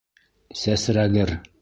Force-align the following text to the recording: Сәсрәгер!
Сәсрәгер! 0.63 1.37